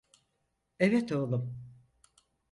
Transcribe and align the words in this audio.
Evet 0.79 1.11
oğlum. 1.11 1.57